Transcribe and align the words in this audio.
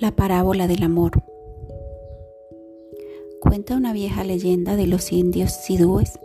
La 0.00 0.12
parábola 0.12 0.68
del 0.68 0.84
amor. 0.84 1.24
Cuenta 3.40 3.76
una 3.76 3.92
vieja 3.92 4.22
leyenda 4.22 4.76
de 4.76 4.86
los 4.86 5.10
indios 5.10 5.50
sidúes 5.50 6.20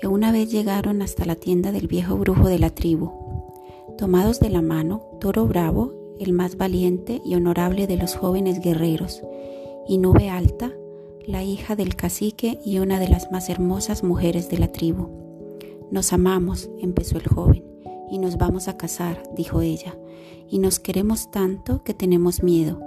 que 0.00 0.06
una 0.06 0.32
vez 0.32 0.50
llegaron 0.50 1.02
hasta 1.02 1.26
la 1.26 1.34
tienda 1.34 1.70
del 1.70 1.86
viejo 1.86 2.16
brujo 2.16 2.48
de 2.48 2.58
la 2.58 2.70
tribu. 2.70 3.12
Tomados 3.98 4.40
de 4.40 4.48
la 4.48 4.62
mano, 4.62 5.18
Toro 5.20 5.46
Bravo, 5.46 5.92
el 6.18 6.32
más 6.32 6.56
valiente 6.56 7.20
y 7.26 7.34
honorable 7.34 7.86
de 7.86 7.98
los 7.98 8.14
jóvenes 8.14 8.60
guerreros, 8.62 9.22
y 9.86 9.98
Nube 9.98 10.30
Alta, 10.30 10.72
la 11.26 11.42
hija 11.42 11.76
del 11.76 11.94
cacique 11.94 12.58
y 12.64 12.78
una 12.78 12.98
de 12.98 13.08
las 13.08 13.30
más 13.30 13.50
hermosas 13.50 14.02
mujeres 14.02 14.48
de 14.48 14.58
la 14.58 14.68
tribu. 14.68 15.10
Nos 15.90 16.14
amamos, 16.14 16.70
empezó 16.80 17.18
el 17.18 17.26
joven 17.26 17.72
y 18.12 18.18
nos 18.18 18.36
vamos 18.36 18.68
a 18.68 18.76
casar, 18.76 19.22
dijo 19.34 19.62
ella, 19.62 19.96
y 20.46 20.58
nos 20.58 20.78
queremos 20.78 21.30
tanto 21.30 21.82
que 21.82 21.94
tenemos 21.94 22.42
miedo. 22.42 22.78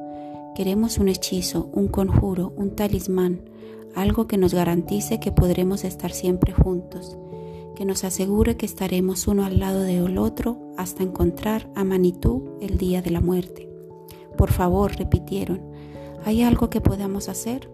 Queremos 0.54 1.00
un 1.00 1.10
hechizo, 1.10 1.68
un 1.74 1.88
conjuro, 1.88 2.54
un 2.56 2.76
talismán, 2.76 3.50
algo 3.96 4.28
que 4.28 4.38
nos 4.38 4.54
garantice 4.54 5.20
que 5.20 5.32
podremos 5.32 5.84
estar 5.84 6.12
siempre 6.12 6.54
juntos, 6.54 7.18
que 7.76 7.86
nos 7.86 8.04
asegure 8.04 8.56
que 8.56 8.68
estaremos 8.68 9.28
uno 9.28 9.44
al 9.46 9.60
lado 9.60 9.82
del 9.82 10.20
otro 10.20 10.60
hasta 10.78 11.02
encontrar 11.02 11.72
a 11.74 11.84
Manitú 11.84 12.60
el 12.62 12.78
día 12.78 13.02
de 13.02 13.10
la 13.10 13.20
muerte. 13.20 13.68
Por 14.38 14.52
favor, 14.52 14.96
repitieron, 14.96 15.60
¿hay 16.24 16.44
algo 16.44 16.70
que 16.70 16.82
podamos 16.82 17.30
hacer? 17.30 17.72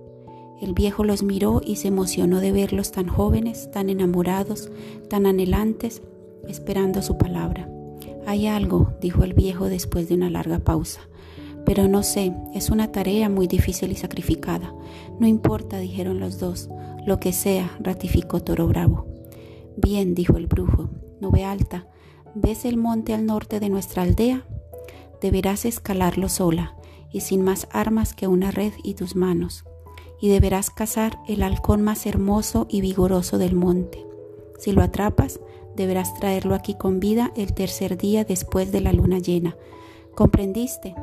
El 0.61 0.73
viejo 0.73 1.03
los 1.03 1.21
miró 1.21 1.59
y 1.65 1.75
se 1.75 1.89
emocionó 1.89 2.39
de 2.39 2.53
verlos 2.53 2.93
tan 2.93 3.09
jóvenes, 3.09 3.69
tan 3.71 3.89
enamorados, 3.89 4.71
tan 5.09 5.25
anhelantes, 5.25 6.02
esperando 6.47 7.02
su 7.02 7.17
palabra. 7.17 7.70
Hay 8.25 8.47
algo, 8.47 8.94
dijo 9.02 9.23
el 9.23 9.34
viejo 9.34 9.70
después 9.70 10.08
de 10.08 10.16
una 10.16 10.30
larga 10.30 10.59
pausa. 10.59 11.02
Pero 11.66 11.88
no 11.88 12.03
sé, 12.03 12.33
es 12.53 12.70
una 12.70 12.92
tarea 12.92 13.30
muy 13.30 13.48
difícil 13.48 13.92
y 13.92 13.95
sacrificada. 13.95 14.73
No 15.20 15.28
importa, 15.28 15.80
dijeron 15.80 16.20
los 16.20 16.39
dos. 16.39 16.70
Lo 17.06 17.20
que 17.20 17.33
sea, 17.33 17.78
ratificó 17.80 18.42
Toro 18.42 18.67
Bravo. 18.67 19.08
Bien, 19.78 20.14
dijo 20.16 20.38
el 20.38 20.48
brujo. 20.48 20.89
Nube 21.20 21.45
alta, 21.45 21.88
¿ves 22.36 22.66
el 22.66 22.78
monte 22.78 23.14
al 23.14 23.26
norte 23.26 23.59
de 23.59 23.70
nuestra 23.70 24.03
aldea? 24.03 24.45
Deberás 25.22 25.66
escalarlo 25.66 26.30
sola 26.30 26.76
y 27.11 27.22
sin 27.22 27.44
más 27.44 27.67
armas 27.72 28.14
que 28.14 28.28
una 28.28 28.52
red 28.52 28.73
y 28.83 28.95
tus 28.95 29.16
manos. 29.16 29.66
Y 30.20 30.30
deberás 30.30 30.70
cazar 30.70 31.20
el 31.28 31.44
halcón 31.44 31.81
más 31.81 32.05
hermoso 32.05 32.67
y 32.70 32.81
vigoroso 32.81 33.38
del 33.38 33.55
monte. 33.55 34.05
Si 34.59 34.72
lo 34.72 34.83
atrapas, 34.83 35.39
deberás 35.75 36.14
traerlo 36.16 36.55
aquí 36.55 36.75
con 36.75 37.00
vida 37.00 37.31
el 37.36 37.53
tercer 37.53 37.97
día 37.97 38.23
después 38.23 38.72
de 38.72 38.81
la 38.81 38.94
luna 38.94 39.19
llena. 39.19 39.55
¿Comprendiste? 40.16 40.95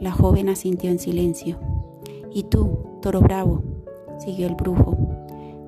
La 0.00 0.12
joven 0.12 0.48
asintió 0.48 0.90
en 0.90 0.98
silencio. 0.98 1.58
Y 2.32 2.44
tú, 2.44 2.98
toro 3.02 3.20
bravo, 3.20 3.62
siguió 4.18 4.46
el 4.46 4.54
brujo, 4.54 4.96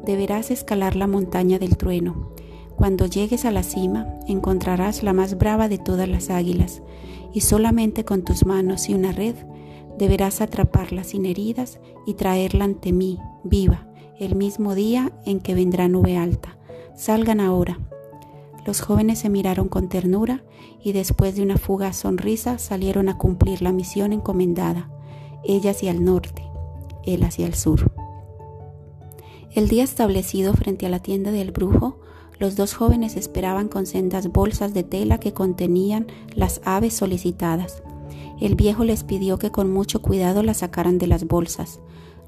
deberás 0.05 0.51
escalar 0.51 0.97
la 0.97 1.07
montaña 1.07 1.59
del 1.59 1.77
trueno. 1.77 2.31
Cuando 2.77 3.07
llegues 3.07 3.45
a 3.45 3.51
la 3.51 3.63
cima, 3.63 4.07
encontrarás 4.27 5.03
la 5.03 5.13
más 5.13 5.37
brava 5.37 5.69
de 5.69 5.79
todas 5.79 6.09
las 6.09 6.31
águilas, 6.31 6.83
y 7.33 7.41
solamente 7.41 8.05
con 8.05 8.23
tus 8.23 8.47
manos 8.47 8.89
y 8.89 8.95
una 8.95 9.13
red 9.13 9.35
deberás 9.99 10.41
atraparla 10.41 11.05
sin 11.05 11.27
heridas 11.27 11.79
y 12.07 12.15
traerla 12.15 12.65
ante 12.65 12.93
mí, 12.93 13.19
viva, 13.45 13.87
el 14.19 14.35
mismo 14.35 14.75
día 14.75 15.13
en 15.27 15.41
que 15.41 15.55
vendrá 15.55 15.89
nube 15.89 16.17
alta. 16.17 16.57
Salgan 16.95 17.41
ahora, 17.41 17.79
los 18.65 18.81
jóvenes 18.81 19.19
se 19.19 19.29
miraron 19.29 19.69
con 19.69 19.89
ternura 19.89 20.45
y 20.83 20.93
después 20.93 21.35
de 21.35 21.43
una 21.43 21.57
fugaz 21.57 21.97
sonrisa 21.97 22.59
salieron 22.59 23.09
a 23.09 23.19
cumplir 23.19 23.63
la 23.63 23.73
misión 23.73 24.13
encomendada, 24.13 24.89
ella 25.45 25.73
hacia 25.73 25.91
el 25.91 26.05
norte, 26.05 26.45
él 27.05 27.25
hacia 27.25 27.47
el 27.47 27.55
sur. 27.55 27.93
El 29.53 29.69
día 29.69 29.85
establecido 29.85 30.55
frente 30.55 30.87
a 30.87 30.89
la 30.89 31.01
tienda 31.01 31.31
del 31.31 31.51
brujo, 31.51 31.99
los 32.39 32.57
dos 32.57 32.75
jóvenes 32.75 33.17
esperaban 33.17 33.69
con 33.69 33.87
sendas 33.87 34.29
bolsas 34.29 34.73
de 34.75 34.83
tela 34.83 35.19
que 35.19 35.33
contenían 35.33 36.07
las 36.35 36.61
aves 36.65 36.95
solicitadas. 36.95 37.83
El 38.41 38.55
viejo 38.55 38.85
les 38.85 39.05
pidió 39.05 39.39
que 39.39 39.51
con 39.51 39.73
mucho 39.73 40.03
cuidado 40.03 40.43
las 40.43 40.59
sacaran 40.59 40.99
de 40.99 41.07
las 41.07 41.27
bolsas. 41.27 41.81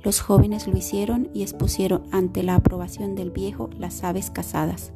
Los 0.02 0.20
jóvenes 0.20 0.66
lo 0.68 0.76
hicieron 0.76 1.30
y 1.32 1.42
expusieron 1.42 2.02
ante 2.12 2.42
la 2.42 2.56
aprobación 2.56 3.14
del 3.14 3.30
viejo 3.30 3.70
las 3.78 4.04
aves 4.04 4.30
cazadas. 4.30 4.92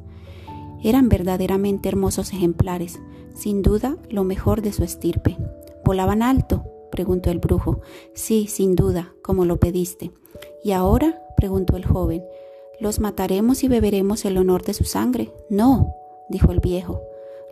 Eran 0.83 1.09
verdaderamente 1.09 1.89
hermosos 1.89 2.31
ejemplares, 2.33 2.99
sin 3.35 3.61
duda 3.61 3.97
lo 4.09 4.23
mejor 4.23 4.61
de 4.61 4.71
su 4.71 4.83
estirpe. 4.83 5.37
¿Volaban 5.83 6.21
alto? 6.21 6.65
preguntó 6.91 7.31
el 7.31 7.39
brujo. 7.39 7.81
Sí, 8.13 8.47
sin 8.47 8.75
duda, 8.75 9.13
como 9.21 9.45
lo 9.45 9.59
pediste. 9.59 10.11
¿Y 10.63 10.71
ahora? 10.71 11.21
preguntó 11.37 11.77
el 11.77 11.85
joven. 11.85 12.23
¿Los 12.79 12.99
mataremos 12.99 13.63
y 13.63 13.67
beberemos 13.67 14.23
el 14.25 14.37
honor 14.37 14.63
de 14.63 14.73
su 14.73 14.85
sangre? 14.85 15.33
No, 15.49 15.93
dijo 16.29 16.51
el 16.51 16.59
viejo. 16.59 17.01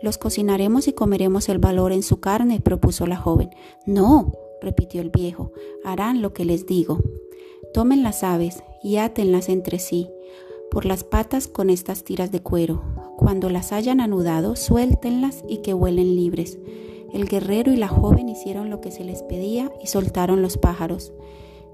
Los 0.00 0.16
cocinaremos 0.16 0.88
y 0.88 0.92
comeremos 0.92 1.48
el 1.48 1.58
valor 1.58 1.92
en 1.92 2.02
su 2.02 2.20
carne, 2.20 2.60
propuso 2.60 3.06
la 3.06 3.16
joven. 3.16 3.50
No, 3.84 4.32
repitió 4.62 5.02
el 5.02 5.10
viejo, 5.10 5.52
harán 5.84 6.22
lo 6.22 6.32
que 6.32 6.44
les 6.44 6.66
digo. 6.66 6.98
Tomen 7.74 8.02
las 8.02 8.22
aves 8.22 8.62
y 8.82 8.96
átenlas 8.96 9.48
entre 9.48 9.78
sí, 9.78 10.08
por 10.70 10.86
las 10.86 11.04
patas 11.04 11.48
con 11.48 11.68
estas 11.68 12.04
tiras 12.04 12.30
de 12.30 12.40
cuero. 12.40 12.82
Cuando 13.18 13.50
las 13.50 13.72
hayan 13.72 14.00
anudado, 14.00 14.54
suéltenlas 14.54 15.42
y 15.48 15.56
que 15.56 15.72
vuelen 15.72 16.14
libres. 16.14 16.56
El 17.12 17.28
guerrero 17.28 17.72
y 17.72 17.76
la 17.76 17.88
joven 17.88 18.28
hicieron 18.28 18.70
lo 18.70 18.80
que 18.80 18.92
se 18.92 19.02
les 19.02 19.24
pedía 19.24 19.72
y 19.82 19.88
soltaron 19.88 20.40
los 20.40 20.56
pájaros. 20.56 21.12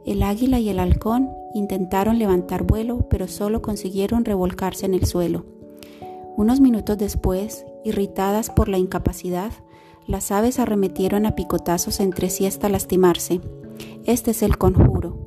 El 0.06 0.22
águila 0.22 0.58
y 0.58 0.70
el 0.70 0.78
halcón 0.78 1.28
intentaron 1.52 2.18
levantar 2.18 2.62
vuelo, 2.62 3.06
pero 3.10 3.28
solo 3.28 3.60
consiguieron 3.60 4.24
revolcarse 4.24 4.86
en 4.86 4.94
el 4.94 5.04
suelo. 5.04 5.44
Unos 6.38 6.60
minutos 6.60 6.96
después, 6.96 7.66
irritadas 7.84 8.48
por 8.48 8.70
la 8.70 8.78
incapacidad, 8.78 9.52
las 10.06 10.30
aves 10.30 10.58
arremetieron 10.58 11.26
a 11.26 11.34
picotazos 11.34 12.00
entre 12.00 12.30
sí 12.30 12.46
hasta 12.46 12.70
lastimarse. 12.70 13.42
Este 14.06 14.30
es 14.30 14.42
el 14.42 14.56
conjuro. 14.56 15.18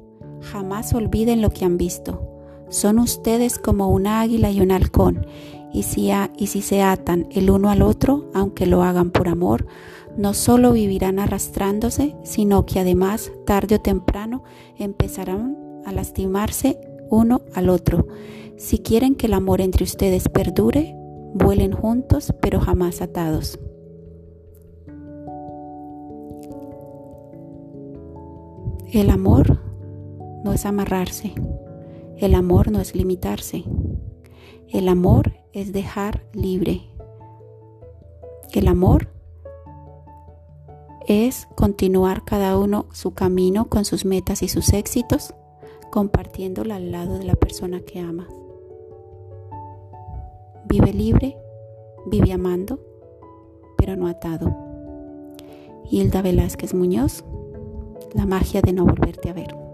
Jamás 0.41 0.95
olviden 0.95 1.43
lo 1.43 1.51
que 1.51 1.63
han 1.63 1.77
visto. 1.77 2.23
Son 2.69 2.99
ustedes 2.99 3.59
como 3.59 3.89
un 3.89 4.07
águila 4.07 4.51
y 4.51 4.59
un 4.59 4.71
halcón, 4.71 5.25
y 5.71 5.83
si, 5.83 6.11
y 6.37 6.47
si 6.47 6.61
se 6.61 6.81
atan 6.81 7.27
el 7.31 7.49
uno 7.49 7.69
al 7.69 7.81
otro, 7.81 8.29
aunque 8.33 8.65
lo 8.65 8.83
hagan 8.83 9.11
por 9.11 9.27
amor, 9.27 9.67
no 10.17 10.33
solo 10.33 10.73
vivirán 10.73 11.19
arrastrándose, 11.19 12.15
sino 12.23 12.65
que 12.65 12.79
además, 12.79 13.31
tarde 13.45 13.75
o 13.75 13.79
temprano, 13.79 14.43
empezarán 14.77 15.57
a 15.85 15.91
lastimarse 15.91 16.79
uno 17.09 17.41
al 17.53 17.69
otro. 17.69 18.07
Si 18.57 18.79
quieren 18.79 19.15
que 19.15 19.27
el 19.27 19.33
amor 19.33 19.61
entre 19.61 19.83
ustedes 19.83 20.29
perdure, 20.29 20.95
vuelen 21.33 21.71
juntos, 21.71 22.33
pero 22.41 22.59
jamás 22.59 23.01
atados. 23.01 23.59
El 28.91 29.09
amor 29.09 29.59
no 30.43 30.53
es 30.53 30.65
amarrarse, 30.65 31.33
el 32.17 32.33
amor 32.33 32.71
no 32.71 32.79
es 32.79 32.95
limitarse, 32.95 33.65
el 34.69 34.87
amor 34.87 35.33
es 35.57 35.73
dejar 35.73 36.23
libre. 36.33 36.83
El 38.53 38.67
amor 38.67 39.07
es 41.07 41.47
continuar 41.55 42.23
cada 42.25 42.57
uno 42.59 42.85
su 42.93 43.15
camino 43.15 43.67
con 43.67 43.83
sus 43.83 44.05
metas 44.05 44.43
y 44.43 44.49
sus 44.49 44.71
éxitos, 44.73 45.33
compartiéndolo 45.91 46.75
al 46.75 46.91
lado 46.91 47.17
de 47.17 47.25
la 47.25 47.33
persona 47.33 47.79
que 47.79 47.99
ama. 47.99 48.27
Vive 50.65 50.93
libre, 50.93 51.35
vive 52.05 52.33
amando, 52.33 52.79
pero 53.77 53.95
no 53.95 54.07
atado. 54.07 54.55
Hilda 55.89 56.21
Velázquez 56.21 56.75
Muñoz, 56.75 57.23
la 58.13 58.27
magia 58.27 58.61
de 58.61 58.73
no 58.73 58.85
volverte 58.85 59.31
a 59.31 59.33
ver. 59.33 59.66